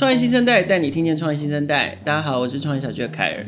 [0.00, 1.94] 创业新生代带你听见创业新生代。
[2.02, 3.44] 大家好，我是创业小聚的凯尔。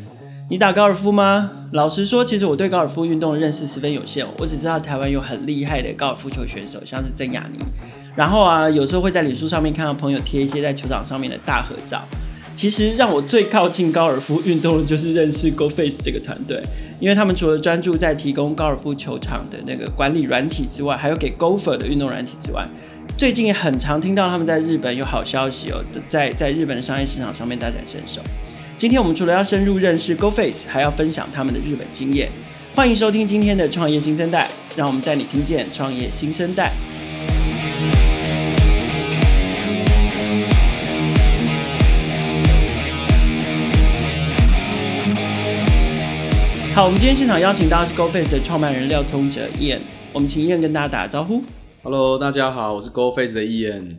[0.50, 1.50] 你打高尔夫吗？
[1.72, 4.26] 老实说，其实我对高尔夫运动的认识十分有限。
[4.36, 7.58] 我只知道台湾有很厉害的高尔夫球选手，像是曾雅妮。
[8.14, 12.06] 然后啊，有时候会在脸书上面看到朋友贴一些在球场上面的大合照。
[12.54, 16.60] 其实让我最靠近高尔夫运动的就是认识 GoFace 这个团队，
[17.00, 22.68] 因为他们除了专注在提供高尔夫球场的那个管理软体之外，还有给 Golfer 的运动软体之外。
[23.18, 28.20] 最近也很常听到他们在日本有好消息哦，在在日本的商业市场上面大展身手。
[28.76, 32.28] 今天我们除了要深入认识 GoFace，还要分享他们的日本经验。
[32.74, 36.72] 欢迎收听今天的创业新生代，让我们带你听见创业新生代。
[46.74, 49.78] 好，我们今天现场邀请到的是 GoFace 的创办人廖聪哲 Ian，
[50.12, 51.44] 我们请 Ian 跟大家打个招呼。
[51.84, 53.96] Hello，大家好，我是 GoFace 的 Ian。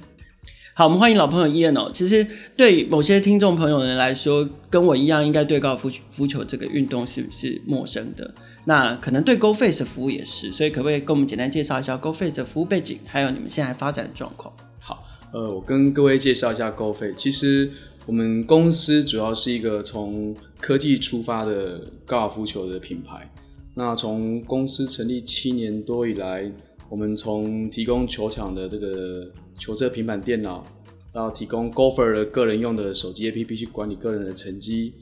[0.74, 1.92] 好，我们欢迎老朋友 Ian 哦。
[1.94, 2.26] 其实
[2.56, 8.34] 对某些听众朋友们来说，跟我一样，应该对高尔夫夫球这个运动是不是陌生的？
[8.64, 14.56] 那可能对 GoFace 的服务也是，所以可不可以跟我们简单介绍一下 GoFace 的服务背景，还有你们现在发展的状况？
[14.80, 17.16] 好，呃，我跟各位介绍一下 GoFace。
[17.16, 17.70] 其实
[18.06, 23.30] 我们公司主要是一个从科技出发的高尔夫球的品牌。
[23.76, 26.50] 那从公司成立七年多以来，
[26.94, 29.28] 我们从提供球场的这个
[29.58, 30.64] 球车、平板电脑，
[31.12, 34.94] 到提供 Golfer 的个人用的手机 APP 去管理个人的成绩，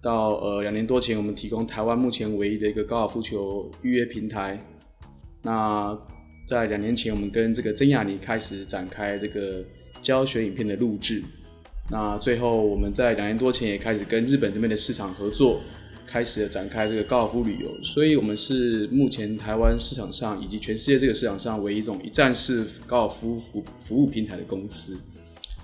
[0.00, 4.58] 到呃两年多前，我们提供台湾目前唯一的一个高尔夫球预约平台。
[5.42, 5.94] 那
[6.48, 9.62] 在两年前，我们跟这个曾雅妮开始展开这个
[10.00, 11.22] 教学影片的录制。
[11.90, 15.60] 那最后，我们在两年多前也开始跟日本这边的市场合作。
[16.06, 24.96] 开始展开这个高尔夫旅游，所以我们是目前台湾市场上以及全世界这个市场上唯一一种一站式高尔夫服服务平台的公司。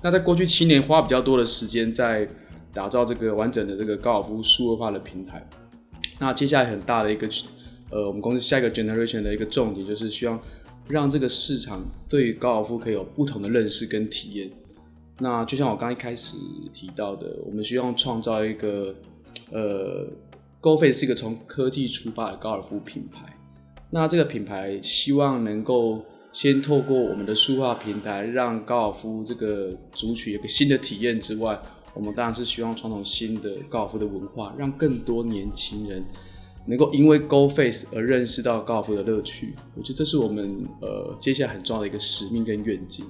[0.02, 2.28] 那在过去七年花比较多的时间在
[2.72, 5.46] 打造这个完整的这个高尔夫数位化的平台。
[6.18, 7.28] 那接下来很大的一个
[7.90, 10.40] 呃，我们公司下一个 generation 的一个重点就是希望
[10.88, 14.50] 让这个市场对于高尔夫可以有不同的认识跟体验。
[15.18, 16.36] 那就像我刚一开始
[16.72, 18.94] 提到的，我们希望创造一个
[19.52, 20.08] 呃。
[20.62, 23.34] GoFace 是一个从科技出发的高尔夫品牌，
[23.90, 31.58] 那这个品牌希望能够先透过我们的数化平台，让高尔夫这个族群有个新的体验之外，
[31.94, 36.04] 我们当然是希望传统新的高尔夫的文化，让更多年轻人
[36.66, 39.54] 能够因为 GoFace 而认识到高尔夫的乐趣。
[39.74, 43.06] 我觉得这是我们呃接下来很重要的一个使命跟愿景。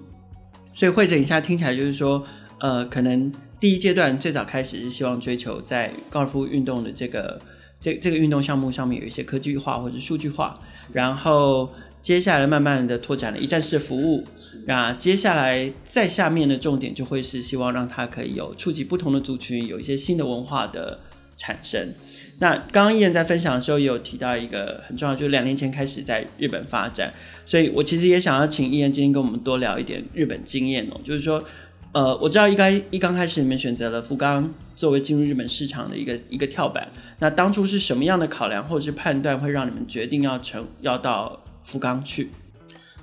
[0.73, 2.25] 所以汇整一下，听起来就是说，
[2.61, 3.33] 呃，可能。
[3.61, 7.39] 第一阶段最早开始是希望追求在高尔夫运动的这个
[7.79, 10.59] 这这个运动项目上面有一些科技化或者数据化，
[10.93, 14.25] 然后接下来慢慢的拓展了一站式服务，
[14.67, 20.99] 那接下来再下面的重点就会是希望让它可以有触及不同的族群，有一些新的文化的
[21.37, 21.93] 产生。
[22.39, 27.13] 那刚刚 Ian 在分享的时候也有提到一个很重要，就是两年前开始在日本发展，
[27.45, 31.45] 所以我其实也想要请 Ian 今天跟我们多聊一点日本经验哦，就是说。
[31.93, 42.31] 呃，我知道一开一刚开始你们选择了福冈作为进入日本市场的一个一个跳板，那当初是什么样的考量或者是判断会让你们决定要成要到福冈去？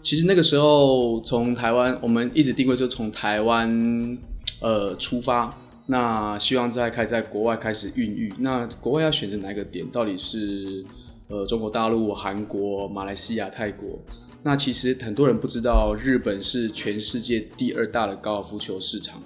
[0.01, 4.17] 其实那个时候从台湾，我们一直定位就从台湾
[4.61, 5.53] 呃出发，
[5.87, 8.33] 那希望在开在国外开始孕育。
[8.39, 9.85] 那国外要选择哪一个点？
[9.91, 10.85] 到底是
[11.27, 13.99] 呃中国大陆、韩国、马来西亚、泰国？
[14.47, 19.21] 那其实很多人不知道，日本是全世界第二大的高尔夫球市场。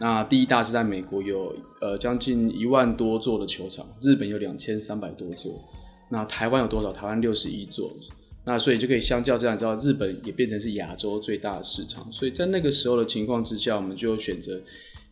[0.00, 5.62] 那第一大是在美国，有呃将近一万多座的球场，日本有两千三百多座。
[6.08, 6.92] 那台湾有多少？
[6.92, 7.96] 台湾六十一座。
[8.44, 12.04] 那所以就可以相较这样知道，日本也变成是亚洲最大的市场。
[12.12, 14.60] 所以在那个时候的情况之下，我们就选择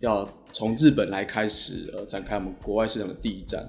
[0.01, 3.65] 要从日本来开始呃展开我们国外市场的第一站。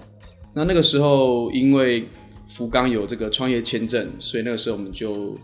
[0.52, 2.08] 那那个时候因为
[2.48, 5.38] 福冈有这个创业签证，所以那个时候我们就。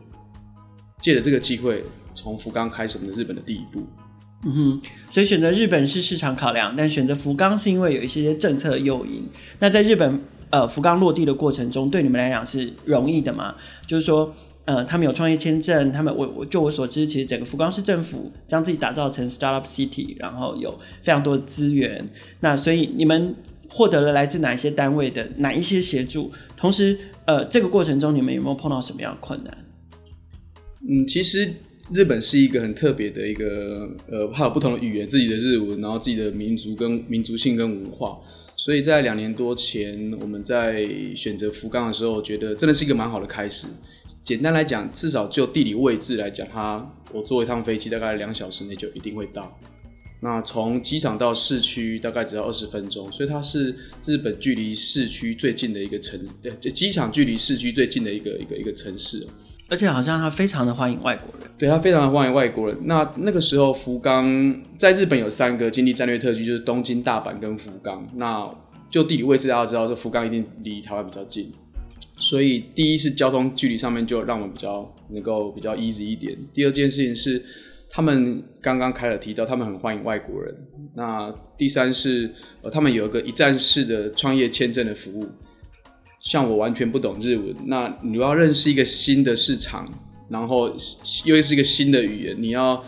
[1.01, 1.84] 借着这个机会，
[2.16, 3.84] 从福冈开始我们的日本的第一步。
[4.44, 4.81] 嗯哼，
[5.12, 9.24] 所以选择日本是市场考量，但选择福冈是因为有一些政策诱因。
[9.59, 10.19] 那在日本
[10.50, 13.53] 呃福冈落地的过程中，对你们来讲是容易的吗？
[13.86, 14.33] 就是说，
[14.65, 20.71] 呃，他们有创业签证，他们我我就我所知，其实整个福冈市政府将自己打造成 startup city，然后有
[21.03, 22.03] 非常多的资源。
[22.39, 23.36] 那所以你们
[23.69, 26.31] 获得了来自哪一些单位的哪一些协助？
[26.57, 29.56] 同时，呃，这个过程中你们有没有碰到什么样的困难？
[30.88, 31.54] 嗯，其实
[31.94, 38.18] 日本是一个很特别的一个，呃，它有不同的语言，自己的日文，然后自己的民族跟民族性跟文化，
[38.56, 43.68] 所以在两年多前，我们在选择福冈的时候，我觉得真的是一个蛮好的开始。
[44.24, 49.60] 简单来讲，至少就地理位置来讲，它我坐一趟飞机大概两小时内就一定会到。
[50.24, 53.75] 那从机场到市区大概只要二十分钟，所以它是
[54.06, 59.27] 日本距离市区最近的一个城，呃，机场距离市区最近的一个一个一个城市。
[59.71, 62.77] 而且好像他非常的欢迎外国人，对，他非常的欢迎外国人。
[62.83, 68.06] 那那个时候福冈在日本有三个经济战略特区，就是东京、大阪跟福冈。
[68.15, 68.47] 那
[68.89, 71.50] 就地理位置大家知道，这福冈一定离台湾比较近，
[72.18, 76.38] 所以第一是交通距离上面就让我们比较能够比较 easy 一点。
[76.53, 77.41] 第二件事情是。
[77.94, 80.56] 他们刚刚开了提到，他们很欢迎外国人。
[80.95, 85.27] 那第三是，呃，他们有一个一站式的创业签证的服务。
[86.21, 89.91] 像我完全不懂日文，那你要认识一个新的市场，
[90.29, 90.69] 然后
[91.25, 92.81] 又是一个新的语言，你要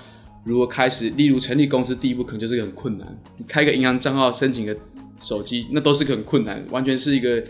[0.46, 3.22] 如果开始，例如成立公司，第一步可能就是很困难。
[3.38, 4.74] 你开个银行账号，申请个
[5.20, 7.44] 手机，那都是很困难，完全是一个。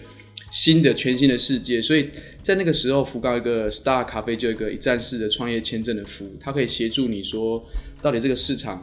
[0.52, 2.08] 新的全新的世界，所以
[2.44, 7.60] 在那个时候，福冈一个 Star 咖啡就有一个一站式的创业签证的服务，它可以协助你说，
[8.04, 8.80] 到底这个市场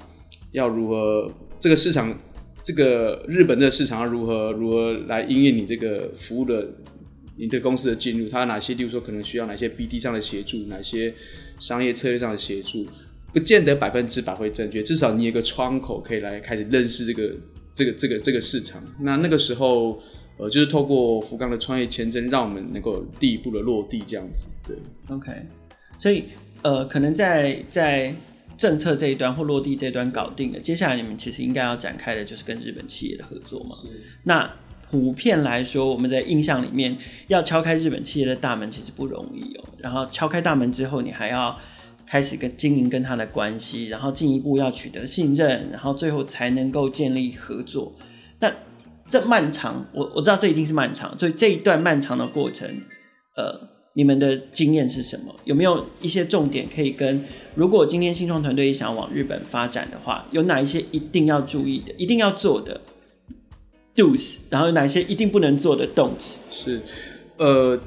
[0.50, 2.12] 要如何，这个市场，
[2.62, 6.68] 这个日本的市场如何如何来因应你这个服务的
[7.36, 11.14] 你的公司的进入，它哪些，例如说可能需要哪些 BD 上的协助，哪些
[11.58, 12.86] 商业策略上的协助，
[13.32, 17.34] 不见得百分之百会正确，至少你有个窗口可以来开始认识这个
[17.74, 18.82] 这个这个这个市场。
[19.00, 20.00] 那那个时候。
[20.42, 24.46] 呃，就是透过福冈的创业签证，让我们能够第一步的落地这样子。
[24.66, 24.74] 对
[25.14, 25.30] ，OK，
[25.98, 26.24] 所以
[26.62, 28.10] 呃，可能在在
[28.60, 33.74] 政策这一端或落地这一端搞定了，接下来你们其实应该要展开的就是跟日本企业的合作嘛。
[34.24, 34.52] 那
[34.90, 36.94] 普遍来说，我们的印象里面，
[37.28, 39.64] 要敲开日本企业的大门其实不容易哦。
[39.78, 41.58] 然后敲开大门之后，你还要
[42.06, 47.96] 开始跟经营跟他的关系，然后进一步要取得信任，然后最后才能够建立合作。
[48.40, 48.52] 那
[49.08, 52.68] 这漫长，我我知道这一定是漫长，所以这一段漫长的过程，
[53.36, 53.58] 呃，
[54.00, 55.34] 你们的经验是什么？
[55.44, 57.22] 有没有一些重点可以跟？
[57.54, 62.80] 如果今天新创团队也想要往日本发展的话，有哪一些一定要注意的、一定要做的
[63.94, 66.36] do's，然后有哪一些一定不能做的 don'ts？
[66.50, 66.80] 是，
[67.36, 67.78] 呃。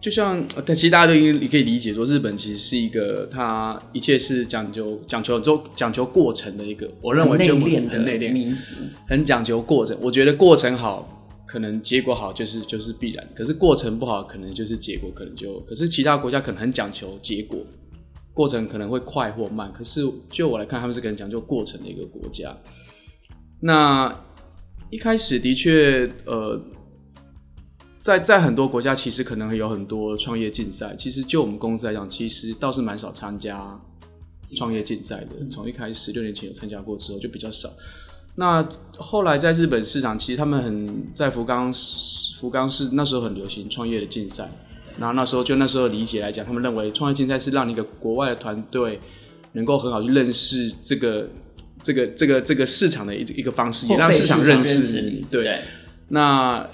[0.00, 8.54] 就像，但其实大家都应你可以理解说，日本其实是一个，它一切是讲究讲求就讲求过程的一个，我认为就很内敛，
[9.06, 9.94] 很讲究过程。
[10.00, 11.13] 我觉得过程好，
[11.54, 17.64] 可能结果好就是就是必然，可是过程不好，可能就是结果可能就，可是其他国家可能很讲求结果，
[18.32, 19.72] 过程可能会快或慢。
[19.72, 22.56] 可是就我来看，他们是很讲究过程的一个国家。
[23.60, 24.12] 那
[24.90, 26.60] 一开始的确，呃。
[28.02, 30.94] 在在很多国家，其实可能有很多创业竞赛。
[30.94, 33.80] 其实就我们公司来讲，其实倒是蛮少参加
[34.54, 35.30] 创业竞赛的。
[35.50, 37.66] 从一开始六年前有参加过之后，就比较少。
[38.36, 38.66] 那
[38.96, 41.72] 后来在日本市场，其实他们很在福冈，
[42.38, 44.50] 福冈是那时候很流行创业的竞赛。
[44.98, 49.00] 然后那时候就那时候理解来讲，他们认为创业竞赛是让你一个国外的团队
[49.52, 51.28] 能够很好去认识这个
[51.82, 55.24] 这个这个这个市场的一一个方式，也让市场认识你。
[55.30, 55.60] 对，对
[56.08, 56.66] 那。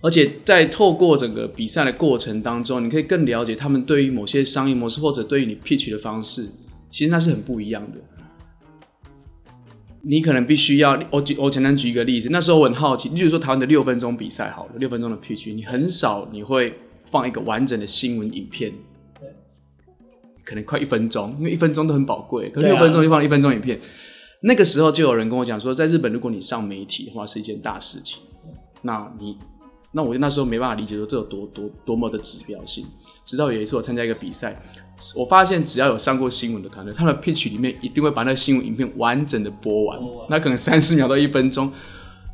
[0.00, 6.48] 而且在透过整个比赛的过程当中，你可以更了解他们对于某些商业模式，或者对于你 pitch 的方式，
[6.88, 7.98] 其实那是很不一样的。
[10.08, 16.72] 你可能必须要，我举我简单举一个例子，那时候我很好奇，例如说台湾的六分钟比赛，好了，六分钟的 pitch，你很少你会
[17.04, 18.72] 放一个完整的新闻影片，
[19.20, 19.28] 对，
[20.44, 23.82] 可能快一分钟，因为一分钟都很宝贵，可是六分钟就放了一分钟影片，啊，
[24.44, 28.22] 那个时候就有人跟我讲说，在日本如果你上媒体的话是一件大事情，
[28.80, 29.36] 那你。
[29.92, 32.86] 那我那时候没办法理解说这有多多多么的指标性，
[33.24, 34.60] 直到有一次我参加一个比赛，
[35.16, 41.72] 我发现只要有上过新闻的团队，他们的 pitch 里面一定会把那个新闻影片完整的播完，那可能三十秒到一分钟，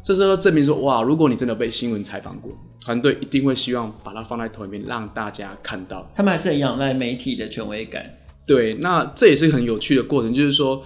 [0.03, 6.11] 这时候证明说哇，如果你真的被新闻采访过，团队一定会希望把它放在头里面让大家看到。
[6.15, 8.05] 他们还是很仰赖媒体的权威感。
[8.47, 10.83] 对，那这也是很有趣的过程，就是说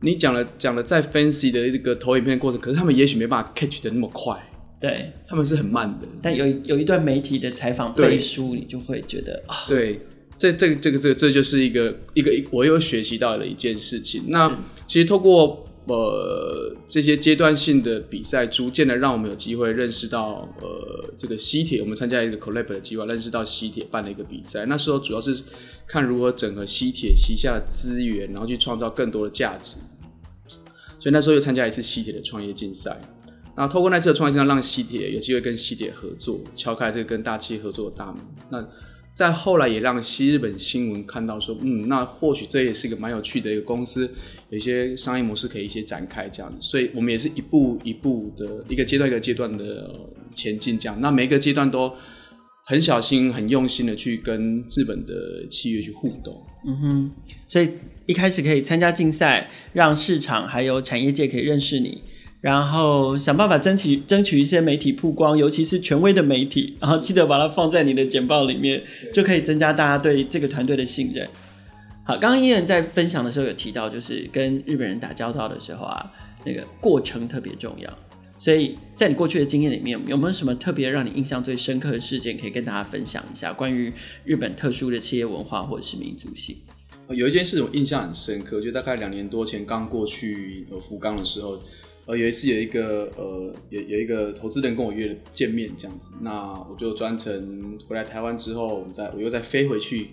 [0.00, 4.36] 你讲了讲了再 fancy 的这个投影片的过程，可是他们也许没办法 catch 的那么快。
[4.86, 10.00] 对，他们是很慢的，但有有一段媒体的采访背书，你就会觉得啊，对，
[10.38, 14.26] 这这个这个这个这就是一个一个我又学习到了一件事情。
[14.28, 14.48] 那
[14.86, 24.66] 其实透过呃这些阶段性的比赛，逐渐的让我们有机会认识到呃这个西铁，我们参加一个 collab 的计划，认识到西铁办了一个比赛。
[24.66, 25.36] 那时候主要是
[25.88, 29.78] 看如何整合西铁旗下的资源，然后去创造更多的价值。
[31.00, 33.00] 所以那时候又参加一次西铁的创业竞赛。
[33.56, 38.16] 那透过那次的创业，让西铁有机会跟西铁合作，敲开这个跟大企业合作的大门。
[38.50, 38.68] 那
[39.14, 44.06] 再后来也让西日本新闻看到说，嗯，那或许这也是一个蛮有趣的一个公司，
[44.50, 46.58] 有一些商业模式可以一些展开这样子。
[46.60, 49.90] 所以我们也是一步一步的一个阶段一个阶段的
[50.34, 51.00] 前进这样。
[51.00, 51.90] 那每一个阶段都
[52.66, 56.46] 很小心、很用心的去跟日本的企业去互动。
[56.66, 57.10] 嗯哼，
[57.48, 57.70] 所以
[58.04, 62.02] 一开始可以参加竞赛，让市场还有产业界可以认识你，
[62.46, 68.80] 然后想办法争取争取一些媒体曝光，尤其是权威的媒体，然后记得把它放在你的简报里面，
[69.12, 71.28] 就可以增加大家对这个团队的信任。
[72.04, 76.08] 好，刚刚伊人在分享的时候有提到，就是跟日本人打交道的时候啊，
[76.44, 77.92] 那个过程特别重要。
[78.38, 83.52] 所以在你过去的经验里面，有没有什么特别让你印象最深刻的事件可以跟大家分享一下？
[83.52, 83.92] 关于
[84.24, 86.56] 日本特殊的企业文化或者是民族性？
[87.08, 91.60] 有一件事我印象很深刻，就大概两年多前刚过去呃福冈的时候，
[92.06, 100.08] 呃有一次有一个呃有有一个投资人跟我约了见面这样子，那我就专程回来台湾之后，我们再我又再飞回去。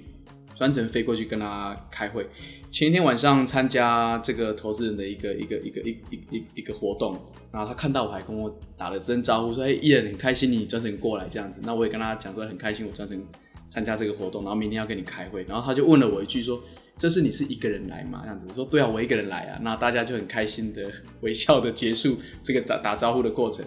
[0.56, 2.28] 专程飞过去跟他开会，
[2.70, 7.18] 前一天晚上参加这个投资人的一个一个一个一一一一个活动，
[7.52, 13.20] 然后他看到我还跟我打了声招呼，说：“哎，伊人很开心你专程过来这样子。”那我也跟他讲说很开心我专程
[13.68, 16.62] 参加这个活动，然后明天要跟你开会，然后他就问了我一句说
[16.98, 23.66] ：“这是你是一个人来吗？”这样子我说：“对啊，我一个人来啊。”那大家就很开心的微笑的结束这个打打招呼的过程。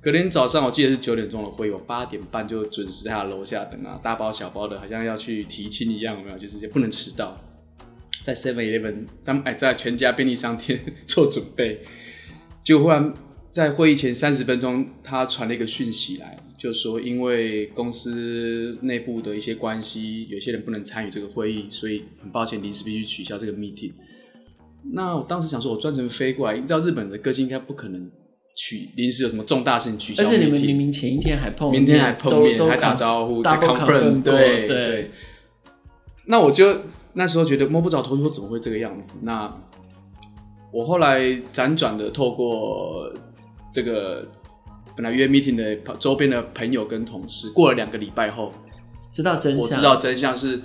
[0.00, 6.36] 隔天早上，我记得是九点钟的会，我八点半就准时在楼下等啊，大包小包的，好像要去提亲一样，有没有？
[6.36, 7.40] 就是也不能迟到，
[8.24, 11.84] 在 Seven Eleven，咱们哎，在全家便利商店做准备。
[12.64, 13.14] 就忽然
[13.52, 23.92] 在会议前三十分钟，他传了一个讯息来，就说因为公司内部的一些关系，有些人不能参与这个会议，所以很抱歉，临时必须取消这个 meeting。
[24.92, 28.08] 那我当时想说，我专程飞过来，你知道日本的个性应该不可能。
[28.54, 30.22] 取临时有什么重大事情取消？
[30.22, 35.10] 而且你们明明前一天还碰面，明天还碰面，还打招呼，还 confirm 对对，对。
[36.26, 36.82] 那我就
[37.14, 39.20] 那时候觉得摸不着头绪，说怎么会这个样子？
[39.22, 39.50] 那
[40.70, 43.10] 我后来辗转的透过
[43.72, 44.30] 这个
[44.96, 48.52] 本来约 meeting 的周边的朋友跟同事，过了两个礼拜后，
[49.10, 49.62] 知道真相。
[49.62, 50.60] 我知道真相是，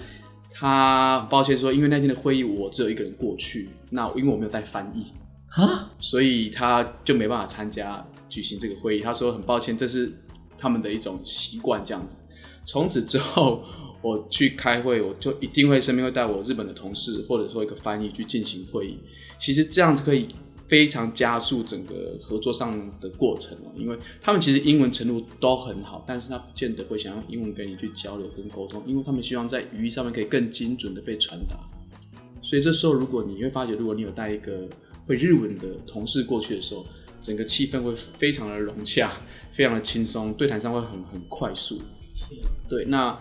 [0.52, 5.06] 他抱歉说，因为那天的会议我只有一个人过去，那因为我没有带翻译。
[5.50, 9.02] 啊，所以他就没办法参加举行这个会议。
[9.02, 10.12] 他说很抱歉，这是
[10.58, 12.26] 他们的一种习惯，这样子。
[12.66, 13.64] 从此之后，
[14.02, 19.00] 我去开会，我就一定会身边会带我日本的同事，或者说一个翻译去进行会议。
[19.40, 20.28] 其实这样子可以
[20.68, 31.58] 非常加速整个合作上的过程哦，因为他们其实英文程度都很好，但是他不见得会想用英文跟你去交流跟沟通，因为他们希望在语义上面可以更精准的被传达。
[32.42, 34.68] 所以这时候，如果你会发觉，如果你有带一个
[35.06, 36.86] 会日文的同事过去的时候，
[37.22, 39.12] 整个气氛会非常的融洽，
[39.52, 41.82] 非常的轻松，对谈上会很很快速。
[42.70, 43.18] 对，那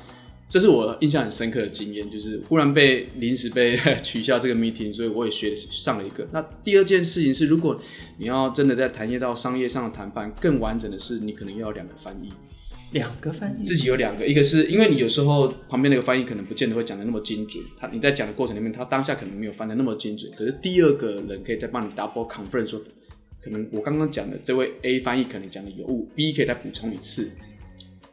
[0.48, 6.26] 这是我印象很深刻的经验，就是忽然被临时被取消这个 meeting，所以我也学上了一个。
[6.32, 7.80] 那第二件事情是，如果
[8.18, 12.32] 你要真的在谈业到商业上的谈判，更完整的是，你可能要有两个翻译。
[12.92, 22.80] 两个翻译，自己有两个，一个是因为你有时候旁边那个翻译可能不见得会讲的那么精准，他你在讲的过程里面，他当下可能没有翻的那么精准，可是第二个人可以再帮你 double confirm 说，
[23.42, 27.28] 可能我刚刚讲的这位 A 翻译可能讲的有误，B 可以再补充一次，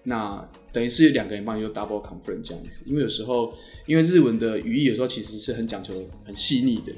[0.02, 3.53] 那等于是两个人帮你做 double confirm 这样子，因为有时候
[3.86, 5.94] 因为日文的语义有时候其实是很讲究
[6.25, 6.92] 很细腻的，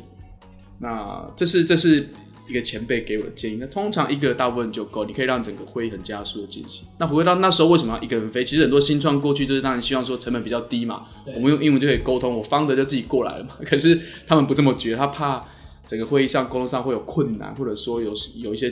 [0.80, 2.08] 那这是这是。
[2.48, 6.86] 一个前辈给我的建议，那通常一个大部分就够，你可以让整个会议很加速的进行。
[7.00, 8.44] 那回到那时候为什么要一个人飞？
[8.44, 13.56] 其实很多新创过去就是当然希望说成本比较低嘛，我们用英文就可以沟通，我方的就自己过来了嘛。
[13.66, 15.44] 可是他们不这么觉得，他怕
[15.88, 18.72] 整个会议上沟通上会有困难，或者说有有一些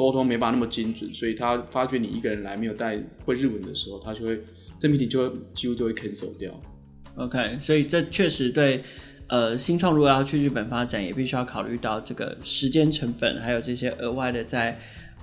[0.00, 4.40] 沟通没办法那么精准，所以他发觉你一个人来没有带会日文的时候，他就会
[4.78, 6.50] 证明你就会几乎就会 cancel 掉。
[7.16, 8.82] OK，所以这确实对。
[9.32, 14.76] 呃，新创如果要去日本发展，也必须要考虑到这个时间成本，还有这些额外的在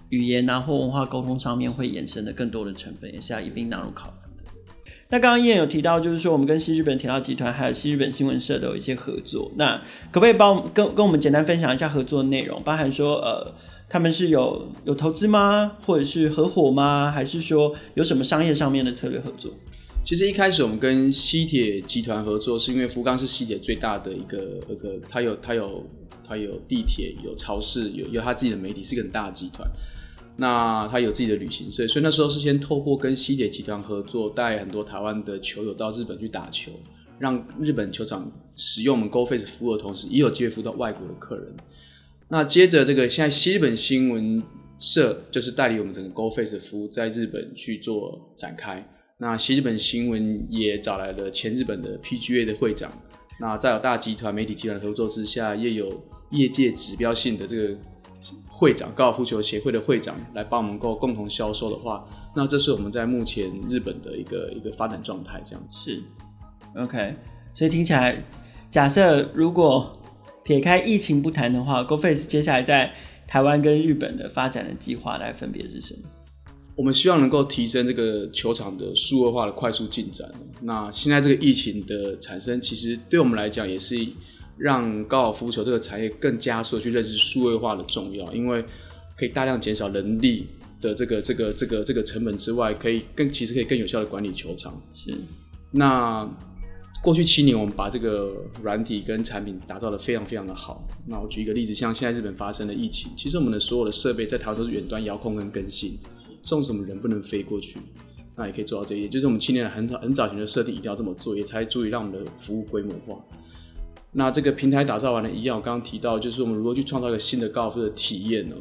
[0.07, 4.26] 语言啊或文化沟通上面会衍生的更多的成本，也是要一并纳入考量。
[5.09, 9.77] 那刚刚伊人有提到，就是说我们跟西日本铁道集团还有西日本新闻社都有一些合作，那
[10.11, 13.53] 可不可以帮我们跟跟我们简单分享一下合作内容，包含说呃
[13.89, 19.53] 他们是有有投资吗，或者是合伙吗，还是说有什么商业上面的策略合作？
[20.03, 24.37] 其实一开始我们跟西铁集团合作，是因为福冈是西铁最大的一个
[24.69, 25.85] 一个，它有它有
[26.27, 29.65] 它有地铁，有超市，有有它自己的媒体，是一个很大的集团。
[30.37, 36.71] 那他有自己的旅行社，所以那时候是先透过跟西铁集团合作，带很多台湾的球友到日本去打球，
[37.17, 41.55] 让日本球场使用我们 GoFace 服务的同时，也有机会服务到外国的客人。
[42.29, 44.43] 那接着这个现在西日本新闻
[44.79, 48.87] 社就是代理我们整个 GoFace 服务在日本去做展开。
[49.17, 52.91] 那西日本新闻也找来了前日本的 PGA 的会长，
[53.39, 57.75] 那在有大集团媒体集团合作之下，也有业界指标性的这个
[58.47, 62.05] 会长，高尔夫球协会的会长来帮我们够共同销售的话，
[62.35, 66.01] 那这是我们在目前日本的一个一个发展状态，这样是
[66.75, 67.15] OK。
[67.53, 68.23] 所以听起来
[68.69, 69.99] 假设如果
[70.43, 72.93] 撇开疫情不谈的话，GoFace 接下来在
[73.27, 76.01] 台湾跟日本的发展的计划来分别是什么？
[76.75, 80.29] 我们希望能够提升这个球场的数位化的快速进展。
[80.61, 83.95] 那现在这个疫情的产生，其实对我们来讲也是
[84.57, 88.63] 让高尔夫球这个产业更加速的去认识数位化的重要，因为
[89.15, 90.47] 可以大量减少人力
[90.81, 94.79] 的这个这个这个这个成本之外，可以更其实可以更有效的管理球场。
[94.93, 95.13] 是。
[95.71, 96.27] 那
[97.03, 98.33] 过去七年，我们把这个
[98.63, 100.87] 软体跟产品打造的非常非常的好。
[101.05, 105.97] 那我举一个例子，像现在日本发生的疫情，其实我们的所有的设备在台湾都是远端遥控跟更新，
[106.41, 107.79] 送什么人不能飞过去，
[108.35, 109.11] 那也可以做到这一点。
[109.11, 113.23] 就是我们七年来很早很早前的设定一定要这么做，也才足以让我们的服务规模化。
[114.19, 118.55] 那这个平台打造完了，一样我刚刚提到，就是我们如何去创造一个新的高尔夫的体验呢？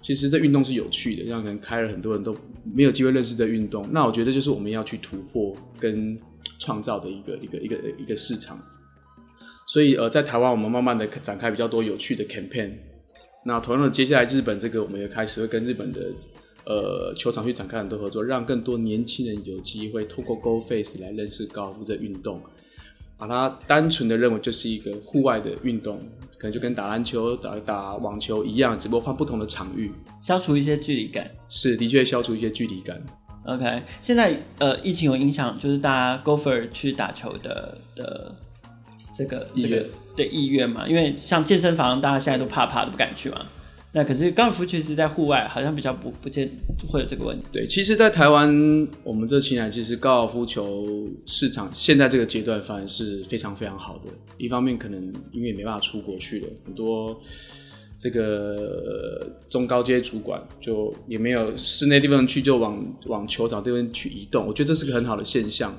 [0.00, 2.34] 其实这运动是有趣的，让可能开了很多人都
[2.64, 3.86] 没有机会认识的运动。
[3.92, 6.18] 那我觉得就是我们要去突破跟
[6.58, 8.60] 创造的一个一个一个一个市场。
[9.68, 12.72] 所以呃，在台湾我们慢慢的展开比较多有趣的 campaign。
[13.44, 16.12] 那同样的，接下来日本这个我们也开始会跟日本的
[16.66, 22.42] 呃球场去展开很多合作，让更多年轻人有机会透过 GoFace 来认识高尔夫这运动。
[23.18, 25.98] 把它单纯的认为就是一个户外的运动，
[26.36, 31.30] 可能就跟打篮球、打打网球一样，只不过换不同的场域，消除一些距离感。
[31.48, 33.00] 是，的确消除一些距离感。
[33.44, 38.34] OK，现在呃，疫情有影响，就是大家 Golfer 去打球的的
[39.16, 43.46] 这个这个的意愿嘛，因为像健身房，大家现在都怕怕的不敢去嘛。
[43.94, 46.50] 那可是高尔夫确实在户外好像比较不不见
[46.88, 47.44] 会有这个问题。
[47.52, 48.48] 对，其实，在台湾，
[49.04, 54.04] 我们这期来其实高尔夫球市场现在这个阶段反而是非常非常好的。
[54.38, 57.20] 一方面，可能因为没办法出国去了，很多
[57.98, 64.46] 这个中高阶主管就也没有室内地方去，就往往球场这边去移动。
[64.46, 65.78] 我觉得这是个很好的现象。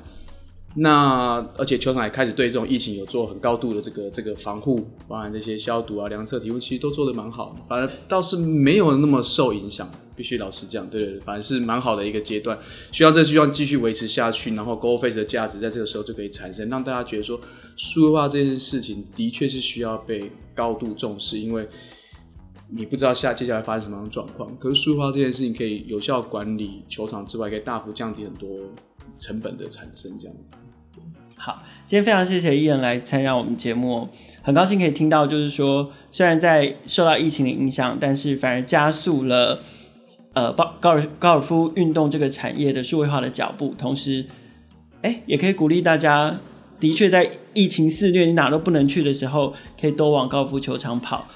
[0.76, 9.88] 那而且球场也开始对这种疫情有做很高度的这个这个防护，包含这些消毒啊、量测体温，其实都做得蛮好的，反而倒是没有那么受影响。
[10.16, 12.58] 必须老实讲，对对对，反而是蛮好的一个阶段。
[12.92, 17.40] 希望这希望继续维持下去，然后 GoFace 的价值在这个时候就可以产生，让大家觉得说，
[17.76, 21.68] 数位化这件事情的确是需要被高度重视，因为
[22.70, 24.56] 你不知道下接下来发生什么样的状况。
[24.60, 28.50] 可是数位化这件事情可以有效管理球场之外，可以大幅降低很多。
[29.20, 30.54] 成本的产生这样子。
[31.46, 34.08] 好，今天非常谢谢伊人来参加我们节目，
[34.42, 39.60] 很高兴可以听到，就是说虽然在受到疫情的影响，但是反而加速了
[40.32, 44.26] 呃高高尔高尔夫运动这个产业的数位化的脚步，同时，
[45.02, 46.40] 哎，也可以鼓励大家，
[46.80, 51.28] 的确在疫情肆虐，你哪都不能去的时候，可以多往高尔夫球场跑，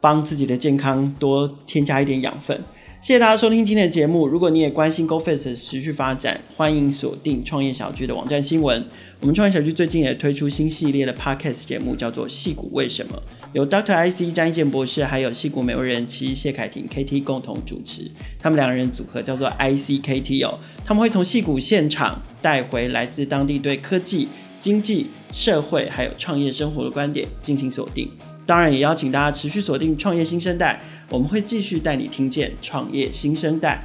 [0.00, 2.62] 帮自己的健康多添加一点养分。
[3.02, 4.28] 谢谢大家收听今天的节目。
[4.28, 8.84] 如果你也关心 GoFace 持续发展，欢迎锁定创业小聚的网站新闻。
[9.20, 13.16] 我们创业小聚最近也推出新系列的 Podcast 节目，叫做《矽谷为什么》，
[13.52, 14.10] 由 Dr.
[14.10, 18.10] IC 张一健博士还有矽谷美味人妻谢凯婷 KT 共同主持。
[18.40, 20.58] 他们两个人组合叫做 ICKT 哦。
[20.86, 24.26] 他们会从矽谷现场带回来自当地对科技、
[24.58, 28.10] 经济、社会还有创业生活的观点进行锁定。
[28.46, 30.80] 当然，也邀请大家持续锁定创业新生代。
[31.10, 33.82] 我们会继续带你听见创业新生代。